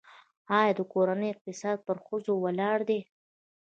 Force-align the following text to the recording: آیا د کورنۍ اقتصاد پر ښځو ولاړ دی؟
آیا 0.59 0.71
د 0.77 0.81
کورنۍ 0.93 1.29
اقتصاد 1.31 1.77
پر 1.85 1.97
ښځو 2.05 2.33
ولاړ 2.43 2.77
دی؟ 2.89 2.99